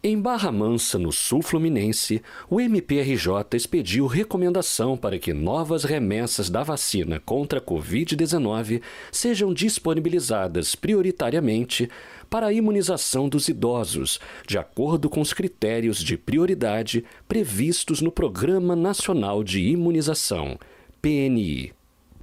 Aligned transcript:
Em 0.00 0.16
Barra 0.16 0.52
Mansa, 0.52 0.96
no 0.96 1.10
sul 1.10 1.42
fluminense, 1.42 2.22
o 2.48 2.60
MPRJ 2.60 3.56
expediu 3.56 4.06
recomendação 4.06 4.96
para 4.96 5.18
que 5.18 5.32
novas 5.32 5.82
remessas 5.82 6.48
da 6.48 6.62
vacina 6.62 7.18
contra 7.18 7.58
a 7.58 7.62
Covid-19 7.62 8.80
sejam 9.10 9.52
disponibilizadas 9.52 10.76
prioritariamente 10.76 11.90
para 12.30 12.46
a 12.46 12.52
imunização 12.52 13.28
dos 13.28 13.48
idosos, 13.48 14.20
de 14.46 14.56
acordo 14.56 15.10
com 15.10 15.20
os 15.20 15.32
critérios 15.32 15.98
de 15.98 16.16
prioridade 16.16 17.04
previstos 17.26 18.00
no 18.00 18.12
Programa 18.12 18.76
Nacional 18.76 19.42
de 19.42 19.60
Imunização, 19.60 20.60
PNI. 21.02 21.72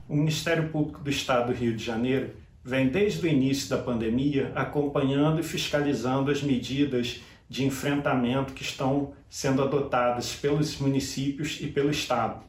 O 0.07 0.15
Ministério 0.15 0.69
Público 0.69 1.03
do 1.03 1.09
Estado 1.09 1.51
do 1.51 1.59
Rio 1.59 1.75
de 1.75 1.83
Janeiro 1.83 2.29
vem 2.63 2.87
desde 2.87 3.25
o 3.25 3.29
início 3.29 3.69
da 3.69 3.77
pandemia 3.77 4.53
acompanhando 4.55 5.41
e 5.41 5.43
fiscalizando 5.43 6.31
as 6.31 6.41
medidas 6.41 7.19
de 7.49 7.65
enfrentamento 7.65 8.53
que 8.53 8.63
estão 8.63 9.13
sendo 9.29 9.61
adotadas 9.61 10.35
pelos 10.35 10.77
municípios 10.79 11.59
e 11.61 11.67
pelo 11.67 11.91
Estado. 11.91 12.43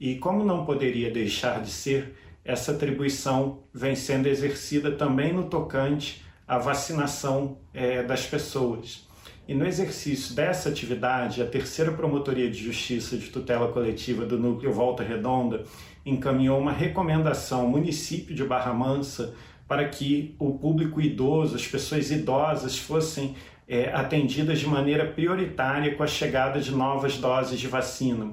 E 0.00 0.16
como 0.16 0.44
não 0.44 0.64
poderia 0.64 1.10
deixar 1.10 1.60
de 1.60 1.70
ser, 1.70 2.14
essa 2.44 2.72
atribuição 2.72 3.60
vem 3.74 3.94
sendo 3.94 4.26
exercida 4.26 4.92
também 4.92 5.32
no 5.32 5.44
tocante 5.44 6.24
à 6.46 6.56
vacinação 6.56 7.58
é, 7.74 8.02
das 8.02 8.26
pessoas. 8.26 9.06
E 9.46 9.54
no 9.54 9.66
exercício 9.66 10.34
dessa 10.34 10.68
atividade, 10.68 11.42
a 11.42 11.46
terceira 11.46 11.90
Promotoria 11.90 12.50
de 12.50 12.62
Justiça 12.62 13.16
de 13.16 13.28
Tutela 13.28 13.72
Coletiva 13.72 14.24
do 14.24 14.38
Núcleo 14.38 14.72
Volta 14.72 15.02
Redonda 15.02 15.64
encaminhou 16.04 16.58
uma 16.58 16.72
recomendação 16.72 17.62
ao 17.62 17.68
município 17.68 18.34
de 18.34 18.44
Barra 18.44 18.72
Mansa 18.72 19.34
para 19.68 19.86
que 19.86 20.34
o 20.38 20.58
público 20.58 21.00
idoso, 21.00 21.54
as 21.54 21.66
pessoas 21.66 22.10
idosas, 22.10 22.78
fossem 22.78 23.36
é, 23.68 23.92
atendidas 23.92 24.58
de 24.58 24.66
maneira 24.66 25.04
prioritária 25.04 25.94
com 25.94 26.02
a 26.02 26.06
chegada 26.06 26.58
de 26.58 26.72
novas 26.72 27.18
doses 27.18 27.60
de 27.60 27.68
vacina. 27.68 28.32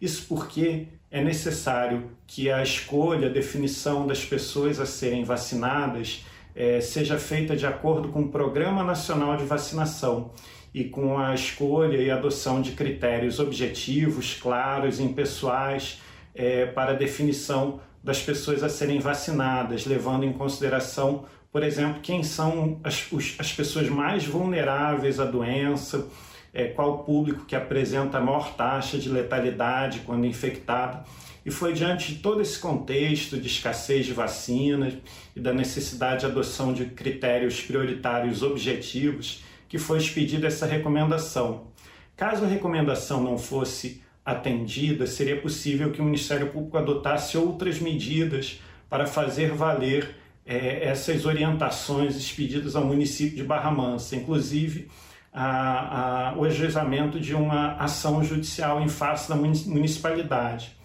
Isso 0.00 0.26
porque 0.28 0.88
é 1.10 1.24
necessário 1.24 2.10
que 2.26 2.50
a 2.50 2.62
escolha, 2.62 3.28
a 3.28 3.32
definição 3.32 4.06
das 4.06 4.22
pessoas 4.22 4.78
a 4.78 4.84
serem 4.84 5.24
vacinadas 5.24 6.26
é, 6.54 6.80
seja 6.80 7.18
feita 7.18 7.56
de 7.56 7.66
acordo 7.66 8.08
com 8.08 8.22
o 8.22 8.28
Programa 8.28 8.84
Nacional 8.84 9.36
de 9.36 9.44
Vacinação 9.44 10.30
e 10.74 10.84
com 10.84 11.18
a 11.18 11.34
escolha 11.34 11.96
e 11.96 12.10
adoção 12.10 12.60
de 12.60 12.72
critérios 12.72 13.40
objetivos, 13.40 14.34
claros, 14.34 15.00
impessoais 15.00 16.02
é, 16.34 16.66
para 16.66 16.92
a 16.92 16.94
definição 16.94 17.80
das 18.06 18.22
pessoas 18.22 18.62
a 18.62 18.70
serem 18.70 19.00
vacinadas, 19.00 19.84
levando 19.84 20.24
em 20.24 20.32
consideração 20.32 21.26
por 21.56 21.62
exemplo, 21.62 22.02
quem 22.02 22.22
são 22.22 22.78
as, 22.84 23.10
os, 23.10 23.34
as 23.38 23.50
pessoas 23.50 23.88
mais 23.88 24.26
vulneráveis 24.26 25.18
à 25.18 25.24
doença, 25.24 26.06
é, 26.52 26.66
qual 26.66 26.98
público 26.98 27.46
que 27.46 27.56
apresenta 27.56 28.18
a 28.18 28.20
maior 28.20 28.54
taxa 28.54 28.98
de 28.98 29.08
letalidade 29.08 30.00
quando 30.00 30.26
infectado. 30.26 31.02
E 31.46 31.50
foi 31.50 31.72
diante 31.72 32.12
de 32.12 32.18
todo 32.18 32.42
esse 32.42 32.58
contexto 32.58 33.40
de 33.40 33.46
escassez 33.46 34.04
de 34.04 34.12
vacinas 34.12 34.92
e 35.34 35.40
da 35.40 35.54
necessidade 35.54 36.20
de 36.20 36.26
adoção 36.26 36.74
de 36.74 36.84
critérios 36.84 37.62
prioritários 37.62 38.42
objetivos 38.42 39.42
que 39.66 39.78
foi 39.78 39.96
expedida 39.96 40.48
essa 40.48 40.66
recomendação. 40.66 41.68
Caso 42.14 42.44
a 42.44 42.48
recomendação 42.48 43.22
não 43.22 43.38
fosse 43.38 44.02
atendida, 44.26 45.06
seria 45.06 45.40
possível 45.40 45.92
que 45.92 46.00
o 46.00 46.04
Ministério 46.04 46.48
Público 46.48 46.76
adotasse 46.76 47.38
outras 47.38 47.78
medidas 47.78 48.60
para 48.90 49.06
fazer 49.06 49.52
valer 49.52 50.16
é, 50.44 50.84
essas 50.84 51.24
orientações 51.24 52.16
expedidas 52.16 52.74
ao 52.74 52.84
município 52.84 53.36
de 53.36 53.44
Barra 53.44 53.70
Mansa, 53.70 54.16
inclusive 54.16 54.88
a, 55.32 56.30
a, 56.30 56.36
o 56.36 56.44
ajuizamento 56.44 57.20
de 57.20 57.34
uma 57.34 57.74
ação 57.74 58.24
judicial 58.24 58.80
em 58.80 58.88
face 58.88 59.28
da 59.28 59.36
municipalidade. 59.36 60.76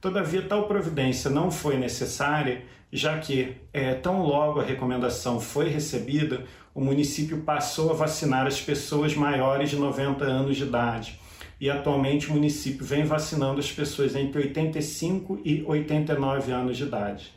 Todavia, 0.00 0.42
tal 0.42 0.66
providência 0.66 1.28
não 1.28 1.50
foi 1.50 1.76
necessária, 1.76 2.62
já 2.90 3.18
que, 3.18 3.56
é, 3.74 3.92
tão 3.94 4.22
logo 4.22 4.60
a 4.60 4.64
recomendação 4.64 5.38
foi 5.38 5.68
recebida, 5.68 6.44
o 6.74 6.80
município 6.80 7.42
passou 7.42 7.90
a 7.90 7.94
vacinar 7.94 8.46
as 8.46 8.60
pessoas 8.60 9.14
maiores 9.14 9.70
de 9.70 9.76
90 9.76 10.24
anos 10.24 10.56
de 10.56 10.62
idade. 10.62 11.18
E 11.60 11.70
atualmente 11.70 12.28
o 12.28 12.32
município 12.32 12.84
vem 12.84 13.04
vacinando 13.04 13.60
as 13.60 13.72
pessoas 13.72 14.14
entre 14.14 14.40
85 14.42 15.40
e 15.44 15.62
89 15.64 16.52
anos 16.52 16.76
de 16.76 16.84
idade. 16.84 17.32